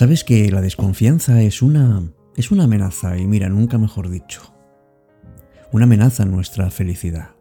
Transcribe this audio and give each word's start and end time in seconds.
Sabes 0.00 0.24
que 0.24 0.50
la 0.50 0.62
desconfianza 0.62 1.42
es 1.42 1.60
una 1.60 2.10
es 2.34 2.50
una 2.50 2.64
amenaza 2.64 3.18
y 3.18 3.26
mira, 3.26 3.50
nunca 3.50 3.76
mejor 3.76 4.08
dicho. 4.08 4.40
Una 5.72 5.84
amenaza 5.84 6.22
a 6.22 6.26
nuestra 6.26 6.70
felicidad. 6.70 7.32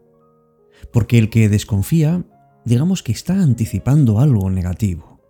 Porque 0.91 1.17
el 1.19 1.29
que 1.29 1.47
desconfía, 1.47 2.25
digamos 2.65 3.01
que 3.01 3.13
está 3.13 3.35
anticipando 3.35 4.19
algo 4.19 4.49
negativo. 4.49 5.21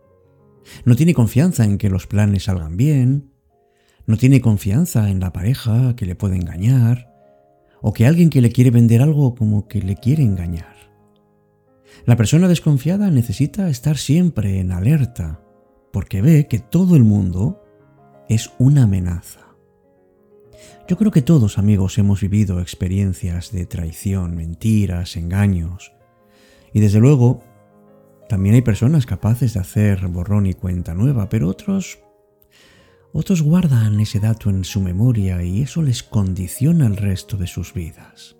No 0.85 0.95
tiene 0.95 1.13
confianza 1.13 1.65
en 1.65 1.77
que 1.77 1.91
los 1.91 2.07
planes 2.07 2.45
salgan 2.45 2.77
bien, 2.77 3.29
no 4.07 4.17
tiene 4.17 4.41
confianza 4.41 5.11
en 5.11 5.19
la 5.19 5.31
pareja 5.31 5.95
que 5.95 6.07
le 6.07 6.15
puede 6.15 6.35
engañar, 6.35 7.13
o 7.79 7.93
que 7.93 8.07
alguien 8.07 8.31
que 8.31 8.41
le 8.41 8.51
quiere 8.51 8.71
vender 8.71 9.03
algo 9.03 9.35
como 9.35 9.67
que 9.67 9.83
le 9.83 9.97
quiere 9.97 10.23
engañar. 10.23 10.75
La 12.07 12.15
persona 12.15 12.47
desconfiada 12.47 13.11
necesita 13.11 13.69
estar 13.69 13.97
siempre 13.97 14.59
en 14.59 14.71
alerta, 14.71 15.41
porque 15.91 16.21
ve 16.21 16.47
que 16.47 16.59
todo 16.59 16.95
el 16.95 17.03
mundo 17.03 17.63
es 18.27 18.51
una 18.59 18.83
amenaza. 18.83 19.49
Yo 20.87 20.97
creo 20.97 21.11
que 21.11 21.21
todos 21.21 21.57
amigos 21.57 21.97
hemos 21.97 22.21
vivido 22.21 22.59
experiencias 22.59 23.51
de 23.51 23.65
traición, 23.65 24.35
mentiras, 24.35 25.17
engaños. 25.17 25.93
Y 26.73 26.79
desde 26.79 26.99
luego, 26.99 27.43
también 28.27 28.55
hay 28.55 28.61
personas 28.61 29.05
capaces 29.05 29.53
de 29.53 29.59
hacer 29.59 30.07
borrón 30.07 30.45
y 30.45 30.53
cuenta 30.53 30.93
nueva, 30.93 31.29
pero 31.29 31.47
otros... 31.47 31.99
Otros 33.11 33.41
guardan 33.41 33.99
ese 33.99 34.19
dato 34.19 34.51
en 34.51 34.63
su 34.63 34.81
memoria 34.81 35.41
y 35.43 35.63
eso 35.63 35.81
les 35.81 36.03
condiciona 36.03 36.85
el 36.85 36.95
resto 36.95 37.37
de 37.37 37.47
sus 37.47 37.73
vidas. 37.73 38.35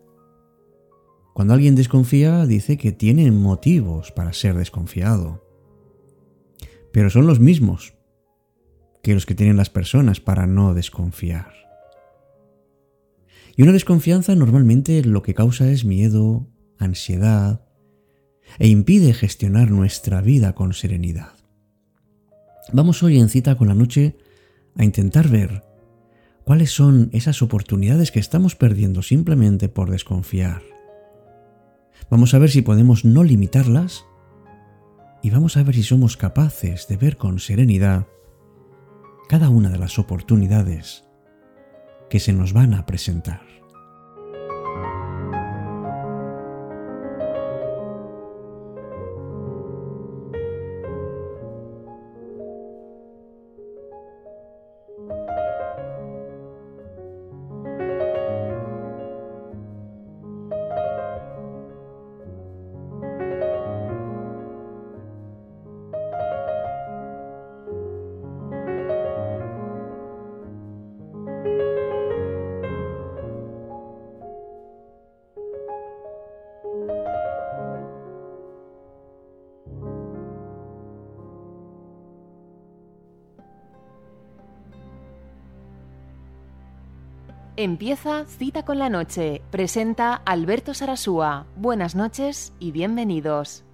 Cuando 1.34 1.56
alguien 1.56 1.76
desconfía, 1.76 2.46
dice 2.46 2.78
que 2.78 2.92
tiene 2.92 3.32
motivos 3.32 4.12
para 4.12 4.32
ser 4.34 4.56
desconfiado. 4.56 5.49
Pero 6.92 7.10
son 7.10 7.28
los 7.28 7.40
mismos 7.40 7.94
que 9.04 9.14
los 9.14 9.26
que 9.26 9.36
tienen 9.36 9.58
las 9.58 9.70
personas 9.70 10.20
para 10.20 10.48
no 10.48 10.74
desconfiar. 10.74 11.54
Y 13.56 13.64
una 13.64 13.72
desconfianza 13.74 14.36
normalmente 14.36 15.04
lo 15.04 15.22
que 15.22 15.34
causa 15.34 15.70
es 15.70 15.86
miedo, 15.86 16.48
ansiedad, 16.78 17.66
e 18.58 18.68
impide 18.68 19.14
gestionar 19.14 19.70
nuestra 19.70 20.22
vida 20.22 20.56
con 20.56 20.74
serenidad. 20.74 21.34
Vamos 22.72 23.04
hoy 23.04 23.20
en 23.20 23.30
cita 23.30 23.56
con 23.56 23.68
la 23.68 23.76
noche 23.76 24.18
a 24.76 24.84
intentar 24.84 25.28
ver 25.28 25.64
cuáles 26.46 26.72
son 26.72 27.10
esas 27.14 27.42
oportunidades 27.42 28.12
que 28.12 28.20
estamos 28.20 28.56
perdiendo 28.56 29.02
simplemente 29.02 29.70
por 29.70 29.92
desconfiar. 29.92 30.62
Vamos 32.10 32.34
a 32.34 32.40
ver 32.40 32.50
si 32.50 32.62
podemos 32.62 33.06
no 33.06 33.24
limitarlas 33.24 34.06
y 35.22 35.30
vamos 35.30 35.58
a 35.58 35.64
ver 35.64 35.76
si 35.76 35.84
somos 35.84 36.18
capaces 36.18 36.88
de 36.88 36.98
ver 36.98 37.18
con 37.18 37.40
serenidad 37.40 38.08
cada 39.28 39.50
una 39.50 39.70
de 39.70 39.78
las 39.78 40.00
oportunidades 40.00 41.06
que 42.10 42.20
se 42.20 42.34
nos 42.34 42.54
van 42.54 42.74
a 42.74 42.86
presentar. 42.86 43.42
Empieza 87.62 88.24
Cita 88.26 88.64
con 88.64 88.80
la 88.80 88.88
Noche. 88.88 89.42
Presenta 89.52 90.14
Alberto 90.14 90.74
Sarasúa. 90.74 91.46
Buenas 91.58 91.94
noches 91.94 92.54
y 92.58 92.72
bienvenidos. 92.72 93.66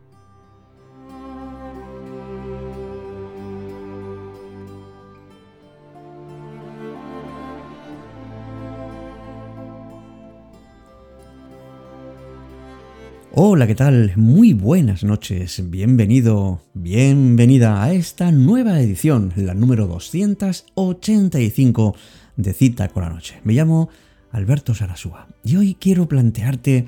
Hola, 13.36 13.68
¿qué 13.68 13.76
tal? 13.76 14.14
Muy 14.16 14.54
buenas 14.54 15.04
noches. 15.04 15.62
Bienvenido, 15.70 16.64
bienvenida 16.74 17.84
a 17.84 17.94
esta 17.94 18.32
nueva 18.32 18.80
edición, 18.80 19.32
la 19.36 19.54
número 19.54 19.86
285 19.86 21.96
de 22.38 22.54
cita 22.54 22.90
con 22.90 23.04
la 23.04 23.10
noche. 23.10 23.40
Me 23.44 23.54
llamo 23.54 23.90
Alberto 24.32 24.74
Sarasúa 24.74 25.28
y 25.44 25.56
hoy 25.56 25.76
quiero 25.76 26.08
plantearte 26.08 26.88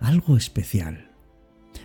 algo 0.00 0.36
especial. 0.36 1.10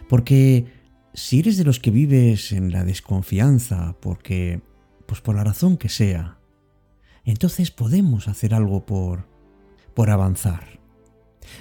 Porque 0.07 0.67
si 1.13 1.39
eres 1.39 1.57
de 1.57 1.63
los 1.63 1.79
que 1.79 1.91
vives 1.91 2.51
en 2.51 2.71
la 2.71 2.83
desconfianza, 2.83 3.95
porque, 3.99 4.61
pues 5.05 5.21
por 5.21 5.35
la 5.35 5.43
razón 5.43 5.77
que 5.77 5.89
sea, 5.89 6.37
entonces 7.25 7.71
podemos 7.71 8.27
hacer 8.27 8.53
algo 8.53 8.85
por, 8.85 9.27
por 9.93 10.09
avanzar. 10.09 10.79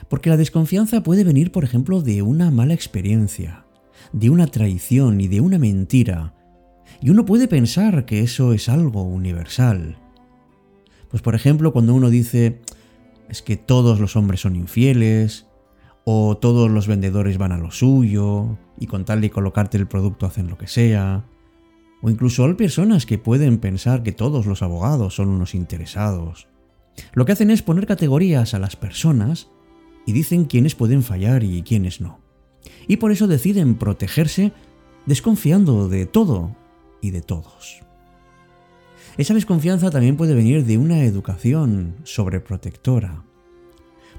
Porque 0.08 0.30
la 0.30 0.36
desconfianza 0.36 1.02
puede 1.02 1.24
venir, 1.24 1.50
por 1.50 1.64
ejemplo, 1.64 2.02
de 2.02 2.22
una 2.22 2.50
mala 2.50 2.74
experiencia, 2.74 3.64
de 4.12 4.30
una 4.30 4.46
traición 4.46 5.20
y 5.20 5.28
de 5.28 5.40
una 5.40 5.58
mentira. 5.58 6.34
Y 7.00 7.10
uno 7.10 7.24
puede 7.24 7.48
pensar 7.48 8.04
que 8.04 8.20
eso 8.20 8.52
es 8.52 8.68
algo 8.68 9.02
universal, 9.02 9.98
pues 11.10 11.22
por 11.22 11.34
ejemplo, 11.34 11.72
cuando 11.72 11.94
uno 11.94 12.10
dice 12.10 12.60
es 13.28 13.42
que 13.42 13.56
todos 13.56 14.00
los 14.00 14.16
hombres 14.16 14.40
son 14.40 14.56
infieles, 14.56 15.46
o 16.04 16.38
todos 16.38 16.70
los 16.70 16.86
vendedores 16.86 17.36
van 17.36 17.52
a 17.52 17.58
lo 17.58 17.70
suyo, 17.70 18.56
y 18.78 18.86
con 18.86 19.04
tal 19.04 19.20
de 19.20 19.30
colocarte 19.30 19.76
el 19.76 19.86
producto 19.86 20.24
hacen 20.24 20.48
lo 20.48 20.56
que 20.56 20.66
sea, 20.66 21.26
o 22.00 22.08
incluso 22.08 22.44
hay 22.46 22.54
personas 22.54 23.04
que 23.04 23.18
pueden 23.18 23.58
pensar 23.58 24.02
que 24.02 24.12
todos 24.12 24.46
los 24.46 24.62
abogados 24.62 25.14
son 25.14 25.28
unos 25.28 25.54
interesados. 25.54 26.48
Lo 27.12 27.24
que 27.24 27.32
hacen 27.32 27.50
es 27.50 27.62
poner 27.62 27.86
categorías 27.86 28.54
a 28.54 28.58
las 28.58 28.76
personas 28.76 29.48
y 30.06 30.12
dicen 30.12 30.44
quiénes 30.46 30.74
pueden 30.74 31.02
fallar 31.02 31.42
y 31.44 31.62
quiénes 31.62 32.00
no. 32.00 32.20
Y 32.86 32.96
por 32.96 33.12
eso 33.12 33.26
deciden 33.26 33.74
protegerse 33.74 34.52
desconfiando 35.06 35.88
de 35.88 36.06
todo 36.06 36.56
y 37.02 37.10
de 37.10 37.20
todos. 37.20 37.80
Esa 39.18 39.34
desconfianza 39.34 39.90
también 39.90 40.16
puede 40.16 40.32
venir 40.32 40.64
de 40.64 40.78
una 40.78 41.02
educación 41.02 41.96
sobreprotectora. 42.04 43.24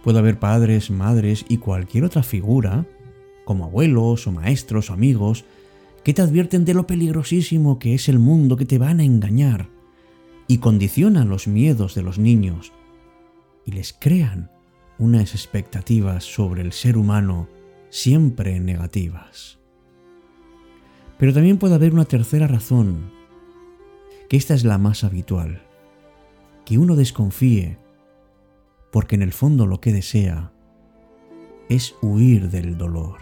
Puede 0.03 0.19
haber 0.19 0.39
padres, 0.39 0.91
madres 0.91 1.45
y 1.47 1.55
cualquier 1.55 2.03
otra 2.03 2.21
figura, 2.21 2.85
como 3.45 3.63
abuelos 3.63 4.27
o 4.27 4.33
maestros 4.33 4.89
o 4.89 4.93
amigos, 4.93 5.45
que 6.03 6.13
te 6.13 6.21
advierten 6.21 6.65
de 6.65 6.73
lo 6.73 6.85
peligrosísimo 6.85 7.79
que 7.79 7.93
es 7.93 8.09
el 8.09 8.19
mundo, 8.19 8.57
que 8.57 8.65
te 8.65 8.77
van 8.77 8.99
a 8.99 9.05
engañar 9.05 9.69
y 10.47 10.57
condicionan 10.57 11.29
los 11.29 11.47
miedos 11.47 11.95
de 11.95 12.03
los 12.03 12.19
niños 12.19 12.73
y 13.65 13.71
les 13.71 13.93
crean 13.93 14.51
unas 14.97 15.33
expectativas 15.33 16.25
sobre 16.25 16.61
el 16.61 16.73
ser 16.73 16.97
humano 16.97 17.47
siempre 17.89 18.59
negativas. 18.59 19.59
Pero 21.17 21.33
también 21.33 21.57
puede 21.57 21.75
haber 21.75 21.93
una 21.93 22.05
tercera 22.05 22.47
razón 22.47 23.18
que 24.29 24.37
esta 24.37 24.53
es 24.53 24.63
la 24.63 24.77
más 24.77 25.03
habitual, 25.03 25.63
que 26.63 26.77
uno 26.77 26.95
desconfíe, 26.95 27.79
porque 28.91 29.15
en 29.15 29.23
el 29.23 29.33
fondo 29.33 29.65
lo 29.65 29.81
que 29.81 29.91
desea 29.91 30.51
es 31.67 31.95
huir 32.03 32.51
del 32.51 32.77
dolor. 32.77 33.17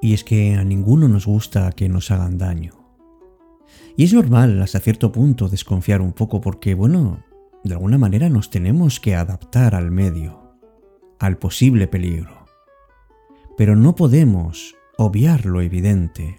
Y 0.00 0.14
es 0.14 0.24
que 0.24 0.54
a 0.54 0.64
ninguno 0.64 1.08
nos 1.08 1.26
gusta 1.26 1.72
que 1.72 1.88
nos 1.88 2.10
hagan 2.10 2.38
daño. 2.38 2.85
Y 3.96 4.04
es 4.04 4.12
normal 4.12 4.60
hasta 4.62 4.80
cierto 4.80 5.10
punto 5.10 5.48
desconfiar 5.48 6.02
un 6.02 6.12
poco 6.12 6.40
porque, 6.40 6.74
bueno, 6.74 7.24
de 7.64 7.74
alguna 7.74 7.98
manera 7.98 8.28
nos 8.28 8.50
tenemos 8.50 9.00
que 9.00 9.14
adaptar 9.14 9.74
al 9.74 9.90
medio, 9.90 10.58
al 11.18 11.38
posible 11.38 11.88
peligro. 11.88 12.44
Pero 13.56 13.74
no 13.74 13.94
podemos 13.94 14.74
obviar 14.98 15.46
lo 15.46 15.62
evidente. 15.62 16.36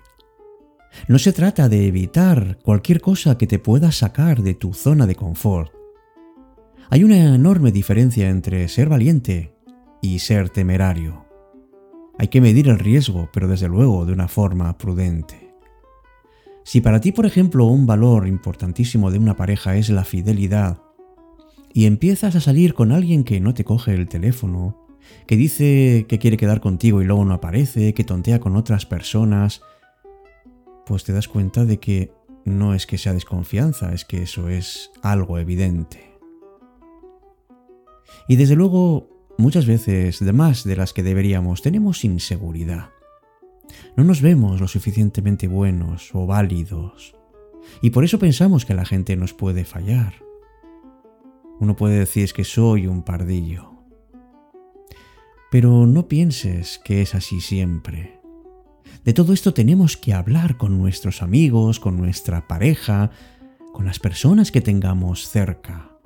No 1.07 1.18
se 1.18 1.33
trata 1.33 1.68
de 1.68 1.88
evitar 1.88 2.59
cualquier 2.63 3.01
cosa 3.01 3.38
que 3.38 3.48
te 3.48 3.60
pueda 3.60 3.92
sacar 3.92 4.44
de 4.44 4.53
tu 4.53 4.74
zona 4.74 5.07
de 5.07 5.15
confort. 5.15 5.74
Hay 6.89 7.03
una 7.03 7.36
enorme 7.36 7.71
diferencia 7.71 8.30
entre 8.30 8.68
ser 8.68 8.88
valiente 8.88 9.53
y 10.01 10.19
ser 10.19 10.50
temerario. 10.50 11.25
Hay 12.19 12.30
que 12.30 12.39
medir 12.39 12.69
el 12.69 12.80
riesgo, 12.80 13.30
pero 13.33 13.48
desde 13.48 13.68
luego 13.68 14.06
de 14.06 14.13
una 14.13 14.27
forma 14.27 14.77
prudente. 14.77 15.46
Si 16.67 16.81
para 16.81 16.99
ti, 16.99 17.13
por 17.13 17.25
ejemplo, 17.25 17.63
un 17.63 17.85
valor 17.85 18.27
importantísimo 18.27 19.09
de 19.09 19.17
una 19.17 19.37
pareja 19.37 19.77
es 19.77 19.89
la 19.89 20.03
fidelidad, 20.03 20.81
y 21.73 21.85
empiezas 21.85 22.35
a 22.35 22.41
salir 22.41 22.73
con 22.73 22.91
alguien 22.91 23.23
que 23.23 23.39
no 23.39 23.53
te 23.53 23.63
coge 23.63 23.93
el 23.93 24.09
teléfono, 24.09 24.85
que 25.27 25.37
dice 25.37 26.05
que 26.09 26.19
quiere 26.19 26.35
quedar 26.35 26.59
contigo 26.59 27.01
y 27.01 27.05
luego 27.05 27.23
no 27.23 27.35
aparece, 27.35 27.93
que 27.93 28.03
tontea 28.03 28.41
con 28.41 28.57
otras 28.57 28.85
personas, 28.85 29.61
pues 30.85 31.05
te 31.05 31.13
das 31.13 31.29
cuenta 31.29 31.63
de 31.63 31.79
que 31.79 32.11
no 32.43 32.73
es 32.73 32.85
que 32.85 32.97
sea 32.97 33.13
desconfianza, 33.13 33.93
es 33.93 34.03
que 34.03 34.23
eso 34.23 34.49
es 34.49 34.91
algo 35.01 35.37
evidente. 35.37 36.19
Y 38.27 38.35
desde 38.35 38.57
luego, 38.57 39.07
muchas 39.37 39.65
veces, 39.65 40.19
de 40.19 40.33
más 40.33 40.65
de 40.65 40.75
las 40.75 40.91
que 40.91 41.01
deberíamos, 41.03 41.61
tenemos 41.61 42.03
inseguridad. 42.03 42.89
No 43.95 44.03
nos 44.03 44.21
vemos 44.21 44.61
lo 44.61 44.67
suficientemente 44.67 45.47
buenos 45.47 46.13
o 46.13 46.25
válidos. 46.25 47.15
Y 47.81 47.89
por 47.89 48.03
eso 48.03 48.19
pensamos 48.19 48.65
que 48.65 48.73
la 48.73 48.85
gente 48.85 49.15
nos 49.15 49.33
puede 49.33 49.65
fallar. 49.65 50.13
Uno 51.59 51.75
puede 51.75 51.99
decir 51.99 52.23
es 52.23 52.33
que 52.33 52.43
soy 52.43 52.87
un 52.87 53.03
pardillo. 53.03 53.71
Pero 55.51 55.87
no 55.87 56.07
pienses 56.07 56.79
que 56.83 57.01
es 57.01 57.15
así 57.15 57.41
siempre. 57.41 58.19
De 59.03 59.13
todo 59.13 59.33
esto 59.33 59.53
tenemos 59.53 59.97
que 59.97 60.13
hablar 60.13 60.57
con 60.57 60.77
nuestros 60.77 61.21
amigos, 61.21 61.79
con 61.79 61.97
nuestra 61.97 62.47
pareja, 62.47 63.11
con 63.73 63.85
las 63.85 63.99
personas 63.99 64.51
que 64.51 64.61
tengamos 64.61 65.29
cerca. 65.29 65.96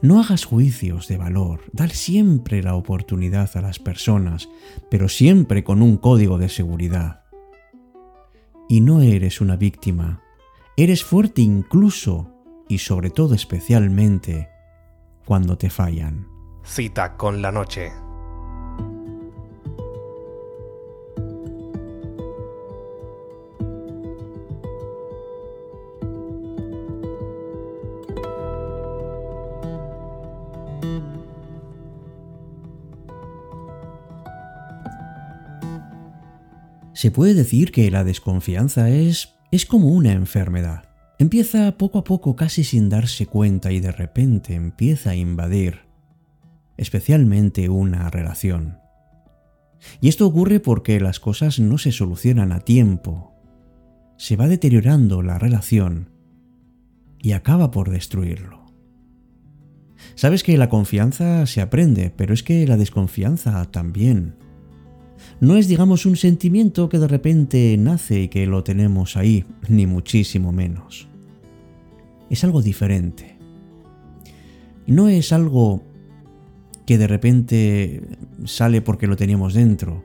No 0.00 0.20
hagas 0.20 0.44
juicios 0.44 1.08
de 1.08 1.16
valor, 1.16 1.60
dale 1.72 1.94
siempre 1.94 2.62
la 2.62 2.74
oportunidad 2.74 3.50
a 3.56 3.60
las 3.60 3.78
personas, 3.78 4.48
pero 4.90 5.08
siempre 5.08 5.64
con 5.64 5.82
un 5.82 5.96
código 5.96 6.38
de 6.38 6.48
seguridad. 6.48 7.24
Y 8.68 8.80
no 8.80 9.00
eres 9.00 9.40
una 9.40 9.56
víctima, 9.56 10.22
eres 10.76 11.02
fuerte 11.02 11.42
incluso 11.42 12.34
y 12.68 12.78
sobre 12.78 13.10
todo 13.10 13.34
especialmente 13.34 14.48
cuando 15.24 15.58
te 15.58 15.70
fallan. 15.70 16.26
Cita 16.64 17.16
con 17.16 17.42
la 17.42 17.50
noche. 17.50 17.90
Se 36.98 37.12
puede 37.12 37.34
decir 37.34 37.70
que 37.70 37.88
la 37.92 38.02
desconfianza 38.02 38.90
es, 38.90 39.36
es 39.52 39.66
como 39.66 39.90
una 39.90 40.10
enfermedad. 40.10 40.88
Empieza 41.20 41.78
poco 41.78 42.00
a 42.00 42.02
poco 42.02 42.34
casi 42.34 42.64
sin 42.64 42.88
darse 42.88 43.26
cuenta 43.26 43.70
y 43.70 43.78
de 43.78 43.92
repente 43.92 44.56
empieza 44.56 45.10
a 45.10 45.14
invadir, 45.14 45.82
especialmente 46.76 47.68
una 47.68 48.10
relación. 48.10 48.78
Y 50.00 50.08
esto 50.08 50.26
ocurre 50.26 50.58
porque 50.58 50.98
las 50.98 51.20
cosas 51.20 51.60
no 51.60 51.78
se 51.78 51.92
solucionan 51.92 52.50
a 52.50 52.58
tiempo. 52.58 53.32
Se 54.16 54.34
va 54.34 54.48
deteriorando 54.48 55.22
la 55.22 55.38
relación 55.38 56.10
y 57.20 57.30
acaba 57.30 57.70
por 57.70 57.90
destruirlo. 57.90 58.66
Sabes 60.16 60.42
que 60.42 60.58
la 60.58 60.68
confianza 60.68 61.46
se 61.46 61.60
aprende, 61.60 62.10
pero 62.10 62.34
es 62.34 62.42
que 62.42 62.66
la 62.66 62.76
desconfianza 62.76 63.64
también 63.70 64.47
no 65.40 65.56
es, 65.56 65.68
digamos, 65.68 66.06
un 66.06 66.16
sentimiento 66.16 66.88
que 66.88 66.98
de 66.98 67.08
repente 67.08 67.76
nace 67.78 68.22
y 68.22 68.28
que 68.28 68.46
lo 68.46 68.64
tenemos 68.64 69.16
ahí, 69.16 69.44
ni 69.68 69.86
muchísimo 69.86 70.52
menos. 70.52 71.08
Es 72.30 72.44
algo 72.44 72.62
diferente. 72.62 73.38
No 74.86 75.08
es 75.08 75.32
algo 75.32 75.82
que 76.86 76.98
de 76.98 77.06
repente 77.06 78.02
sale 78.44 78.80
porque 78.80 79.06
lo 79.06 79.16
teníamos 79.16 79.54
dentro, 79.54 80.02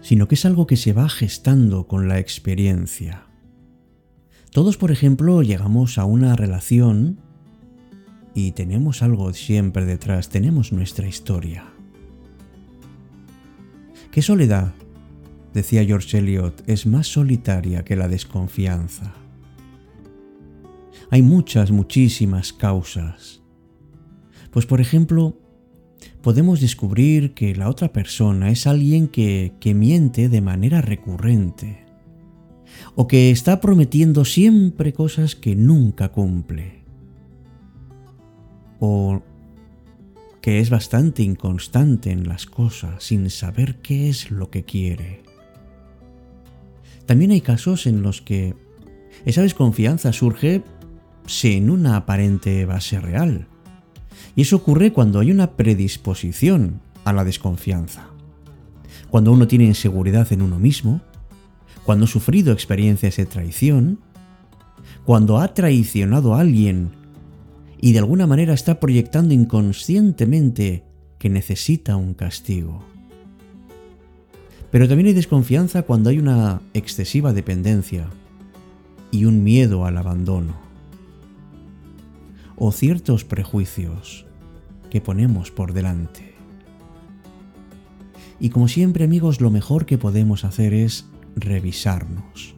sino 0.00 0.28
que 0.28 0.34
es 0.34 0.44
algo 0.44 0.66
que 0.66 0.76
se 0.76 0.92
va 0.92 1.08
gestando 1.08 1.86
con 1.86 2.06
la 2.06 2.18
experiencia. 2.18 3.26
Todos, 4.50 4.76
por 4.76 4.92
ejemplo, 4.92 5.42
llegamos 5.42 5.98
a 5.98 6.04
una 6.04 6.36
relación 6.36 7.18
y 8.34 8.52
tenemos 8.52 9.02
algo 9.02 9.32
siempre 9.32 9.86
detrás, 9.86 10.28
tenemos 10.28 10.72
nuestra 10.72 11.08
historia. 11.08 11.73
¿Qué 14.14 14.22
soledad? 14.22 14.72
decía 15.54 15.84
George 15.84 16.18
Eliot, 16.18 16.62
es 16.68 16.86
más 16.86 17.08
solitaria 17.08 17.82
que 17.82 17.96
la 17.96 18.06
desconfianza. 18.06 19.12
Hay 21.10 21.20
muchas, 21.20 21.72
muchísimas 21.72 22.52
causas. 22.52 23.42
Pues 24.52 24.66
por 24.66 24.80
ejemplo, 24.80 25.36
podemos 26.22 26.60
descubrir 26.60 27.34
que 27.34 27.56
la 27.56 27.68
otra 27.68 27.92
persona 27.92 28.52
es 28.52 28.68
alguien 28.68 29.08
que, 29.08 29.54
que 29.58 29.74
miente 29.74 30.28
de 30.28 30.40
manera 30.40 30.80
recurrente 30.80 31.84
o 32.94 33.08
que 33.08 33.32
está 33.32 33.60
prometiendo 33.60 34.24
siempre 34.24 34.92
cosas 34.92 35.34
que 35.34 35.56
nunca 35.56 36.12
cumple. 36.12 36.84
O 38.78 39.24
que 40.44 40.60
es 40.60 40.68
bastante 40.68 41.22
inconstante 41.22 42.10
en 42.10 42.28
las 42.28 42.44
cosas 42.44 43.02
sin 43.02 43.30
saber 43.30 43.76
qué 43.76 44.10
es 44.10 44.30
lo 44.30 44.50
que 44.50 44.62
quiere. 44.62 45.22
También 47.06 47.30
hay 47.30 47.40
casos 47.40 47.86
en 47.86 48.02
los 48.02 48.20
que 48.20 48.54
esa 49.24 49.40
desconfianza 49.40 50.12
surge 50.12 50.62
sin 51.24 51.70
una 51.70 51.96
aparente 51.96 52.66
base 52.66 53.00
real. 53.00 53.46
Y 54.36 54.42
eso 54.42 54.56
ocurre 54.56 54.92
cuando 54.92 55.20
hay 55.20 55.30
una 55.30 55.52
predisposición 55.52 56.82
a 57.06 57.14
la 57.14 57.24
desconfianza. 57.24 58.08
Cuando 59.08 59.32
uno 59.32 59.48
tiene 59.48 59.64
inseguridad 59.64 60.30
en 60.30 60.42
uno 60.42 60.58
mismo, 60.58 61.00
cuando 61.84 62.04
ha 62.04 62.08
sufrido 62.08 62.52
experiencias 62.52 63.16
de 63.16 63.24
traición, 63.24 63.98
cuando 65.06 65.38
ha 65.38 65.54
traicionado 65.54 66.34
a 66.34 66.40
alguien 66.40 66.90
y 67.84 67.92
de 67.92 67.98
alguna 67.98 68.26
manera 68.26 68.54
está 68.54 68.80
proyectando 68.80 69.34
inconscientemente 69.34 70.84
que 71.18 71.28
necesita 71.28 71.96
un 71.96 72.14
castigo. 72.14 72.82
Pero 74.70 74.88
también 74.88 75.08
hay 75.08 75.12
desconfianza 75.12 75.82
cuando 75.82 76.08
hay 76.08 76.18
una 76.18 76.62
excesiva 76.72 77.34
dependencia 77.34 78.08
y 79.10 79.26
un 79.26 79.44
miedo 79.44 79.84
al 79.84 79.98
abandono. 79.98 80.54
O 82.56 82.72
ciertos 82.72 83.26
prejuicios 83.26 84.24
que 84.88 85.02
ponemos 85.02 85.50
por 85.50 85.74
delante. 85.74 86.32
Y 88.40 88.48
como 88.48 88.66
siempre 88.66 89.04
amigos, 89.04 89.42
lo 89.42 89.50
mejor 89.50 89.84
que 89.84 89.98
podemos 89.98 90.46
hacer 90.46 90.72
es 90.72 91.04
revisarnos. 91.36 92.54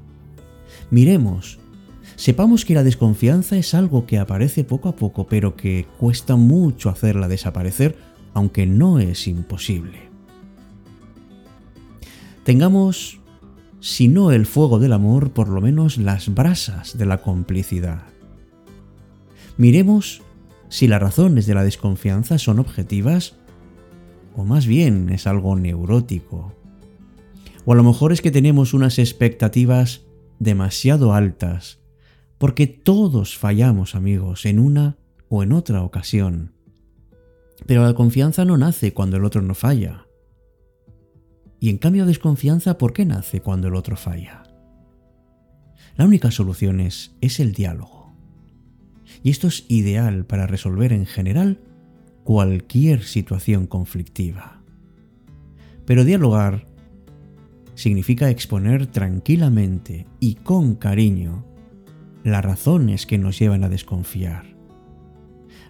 Miremos 0.92 1.58
Sepamos 2.16 2.64
que 2.64 2.74
la 2.74 2.82
desconfianza 2.82 3.58
es 3.58 3.74
algo 3.74 4.06
que 4.06 4.18
aparece 4.18 4.64
poco 4.64 4.88
a 4.88 4.96
poco, 4.96 5.26
pero 5.26 5.54
que 5.54 5.86
cuesta 5.98 6.36
mucho 6.36 6.88
hacerla 6.88 7.28
desaparecer, 7.28 7.96
aunque 8.32 8.66
no 8.66 8.98
es 8.98 9.28
imposible. 9.28 9.98
Tengamos, 12.42 13.20
si 13.80 14.08
no 14.08 14.32
el 14.32 14.46
fuego 14.46 14.78
del 14.78 14.94
amor, 14.94 15.32
por 15.32 15.48
lo 15.48 15.60
menos 15.60 15.98
las 15.98 16.34
brasas 16.34 16.96
de 16.96 17.04
la 17.04 17.20
complicidad. 17.20 18.02
Miremos 19.58 20.22
si 20.70 20.88
las 20.88 21.02
razones 21.02 21.46
de 21.46 21.54
la 21.54 21.64
desconfianza 21.64 22.38
son 22.38 22.58
objetivas 22.58 23.34
o 24.34 24.44
más 24.44 24.66
bien 24.66 25.10
es 25.10 25.26
algo 25.26 25.54
neurótico. 25.56 26.54
O 27.66 27.72
a 27.72 27.76
lo 27.76 27.82
mejor 27.82 28.12
es 28.12 28.22
que 28.22 28.30
tenemos 28.30 28.72
unas 28.72 28.98
expectativas 28.98 30.02
demasiado 30.38 31.12
altas 31.12 31.80
porque 32.38 32.66
todos 32.66 33.36
fallamos, 33.36 33.94
amigos, 33.94 34.44
en 34.46 34.58
una 34.58 34.96
o 35.28 35.42
en 35.42 35.52
otra 35.52 35.82
ocasión. 35.82 36.52
Pero 37.66 37.82
la 37.82 37.94
confianza 37.94 38.44
no 38.44 38.58
nace 38.58 38.92
cuando 38.92 39.16
el 39.16 39.24
otro 39.24 39.42
no 39.42 39.54
falla. 39.54 40.06
Y 41.58 41.70
en 41.70 41.78
cambio 41.78 42.04
desconfianza, 42.04 42.76
¿por 42.76 42.92
qué 42.92 43.06
nace 43.06 43.40
cuando 43.40 43.68
el 43.68 43.74
otro 43.74 43.96
falla? 43.96 44.42
La 45.96 46.04
única 46.04 46.30
solución 46.30 46.80
es, 46.80 47.16
es 47.22 47.40
el 47.40 47.52
diálogo. 47.52 48.14
Y 49.22 49.30
esto 49.30 49.46
es 49.48 49.64
ideal 49.68 50.26
para 50.26 50.46
resolver 50.46 50.92
en 50.92 51.06
general 51.06 51.60
cualquier 52.24 53.04
situación 53.04 53.66
conflictiva. 53.66 54.60
Pero 55.86 56.04
dialogar 56.04 56.66
significa 57.74 58.28
exponer 58.28 58.86
tranquilamente 58.86 60.06
y 60.20 60.34
con 60.34 60.74
cariño 60.74 61.44
las 62.30 62.44
razones 62.44 63.06
que 63.06 63.18
nos 63.18 63.38
llevan 63.38 63.64
a 63.64 63.68
desconfiar. 63.68 64.56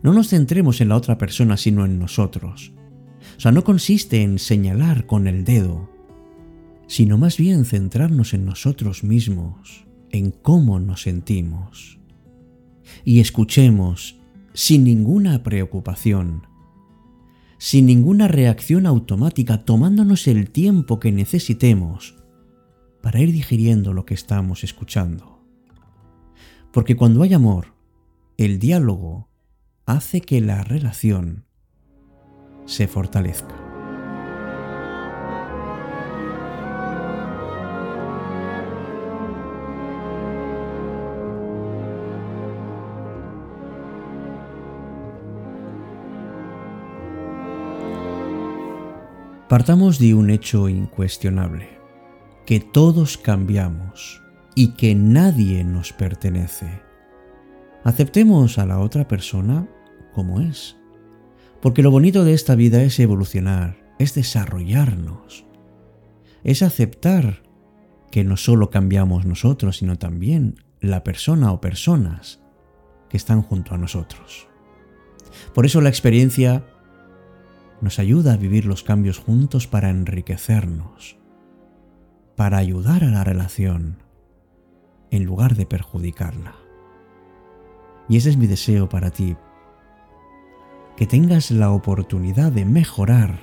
No 0.02 0.12
nos 0.12 0.28
centremos 0.28 0.80
en 0.80 0.88
la 0.88 0.96
otra 0.96 1.18
persona 1.18 1.56
sino 1.56 1.84
en 1.84 1.98
nosotros. 1.98 2.72
O 3.36 3.40
sea, 3.40 3.52
no 3.52 3.64
consiste 3.64 4.22
en 4.22 4.38
señalar 4.38 5.06
con 5.06 5.26
el 5.26 5.44
dedo, 5.44 5.90
sino 6.86 7.18
más 7.18 7.36
bien 7.36 7.64
centrarnos 7.64 8.32
en 8.32 8.44
nosotros 8.44 9.04
mismos, 9.04 9.86
en 10.10 10.30
cómo 10.30 10.78
nos 10.80 11.02
sentimos. 11.02 11.98
Y 13.04 13.20
escuchemos 13.20 14.20
sin 14.54 14.84
ninguna 14.84 15.42
preocupación, 15.42 16.46
sin 17.58 17.86
ninguna 17.86 18.28
reacción 18.28 18.86
automática, 18.86 19.64
tomándonos 19.64 20.26
el 20.28 20.50
tiempo 20.50 21.00
que 21.00 21.12
necesitemos 21.12 22.14
para 23.02 23.20
ir 23.20 23.32
digiriendo 23.32 23.92
lo 23.92 24.06
que 24.06 24.14
estamos 24.14 24.64
escuchando. 24.64 25.35
Porque 26.72 26.96
cuando 26.96 27.22
hay 27.22 27.34
amor, 27.34 27.74
el 28.36 28.58
diálogo 28.58 29.28
hace 29.86 30.20
que 30.20 30.40
la 30.40 30.62
relación 30.62 31.46
se 32.66 32.86
fortalezca. 32.86 33.54
Partamos 49.48 50.00
de 50.00 50.12
un 50.12 50.30
hecho 50.30 50.68
incuestionable, 50.68 51.78
que 52.44 52.58
todos 52.58 53.16
cambiamos 53.16 54.25
y 54.58 54.68
que 54.68 54.94
nadie 54.94 55.62
nos 55.62 55.92
pertenece. 55.92 56.80
Aceptemos 57.84 58.58
a 58.58 58.66
la 58.66 58.80
otra 58.80 59.06
persona 59.06 59.68
como 60.12 60.40
es, 60.40 60.78
porque 61.60 61.82
lo 61.82 61.90
bonito 61.90 62.24
de 62.24 62.32
esta 62.32 62.54
vida 62.54 62.82
es 62.82 62.98
evolucionar, 62.98 63.76
es 63.98 64.14
desarrollarnos, 64.14 65.44
es 66.42 66.62
aceptar 66.62 67.42
que 68.10 68.24
no 68.24 68.38
solo 68.38 68.70
cambiamos 68.70 69.26
nosotros, 69.26 69.76
sino 69.76 69.98
también 69.98 70.56
la 70.80 71.04
persona 71.04 71.52
o 71.52 71.60
personas 71.60 72.40
que 73.10 73.18
están 73.18 73.42
junto 73.42 73.74
a 73.74 73.78
nosotros. 73.78 74.48
Por 75.54 75.66
eso 75.66 75.82
la 75.82 75.90
experiencia 75.90 76.64
nos 77.82 77.98
ayuda 77.98 78.32
a 78.32 78.36
vivir 78.38 78.64
los 78.64 78.82
cambios 78.82 79.18
juntos 79.18 79.66
para 79.66 79.90
enriquecernos, 79.90 81.18
para 82.36 82.56
ayudar 82.56 83.04
a 83.04 83.10
la 83.10 83.22
relación, 83.22 84.05
en 85.10 85.24
lugar 85.24 85.54
de 85.54 85.66
perjudicarla. 85.66 86.54
Y 88.08 88.16
ese 88.16 88.30
es 88.30 88.36
mi 88.36 88.46
deseo 88.46 88.88
para 88.88 89.10
ti, 89.10 89.36
que 90.96 91.06
tengas 91.06 91.50
la 91.50 91.70
oportunidad 91.70 92.52
de 92.52 92.64
mejorar 92.64 93.38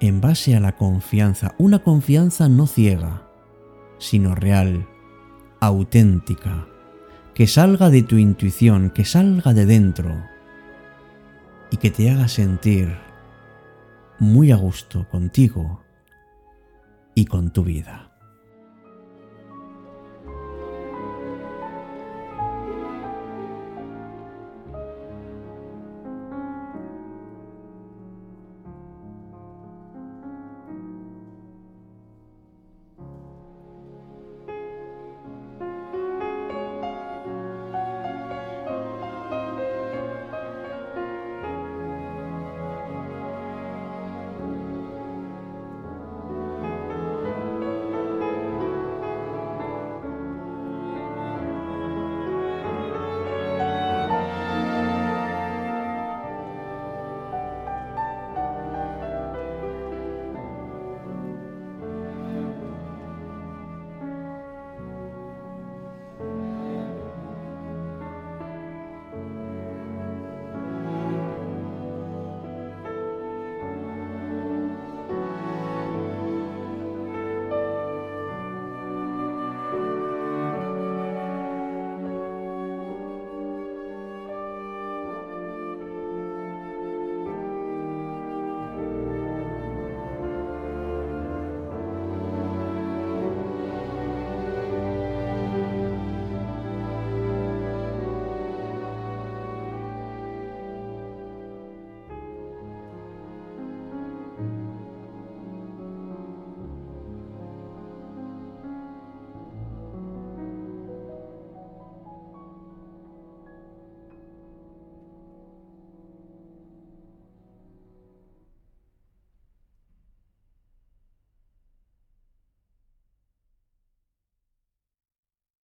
en 0.00 0.20
base 0.20 0.56
a 0.56 0.60
la 0.60 0.76
confianza, 0.76 1.54
una 1.58 1.80
confianza 1.80 2.48
no 2.48 2.66
ciega, 2.66 3.28
sino 3.98 4.34
real, 4.34 4.86
auténtica, 5.60 6.66
que 7.34 7.46
salga 7.46 7.90
de 7.90 8.02
tu 8.02 8.16
intuición, 8.16 8.90
que 8.90 9.04
salga 9.04 9.52
de 9.52 9.66
dentro, 9.66 10.22
y 11.70 11.76
que 11.76 11.90
te 11.90 12.10
haga 12.10 12.28
sentir 12.28 12.96
muy 14.18 14.50
a 14.52 14.56
gusto 14.56 15.08
contigo 15.08 15.82
y 17.14 17.26
con 17.26 17.52
tu 17.52 17.62
vida. 17.64 18.09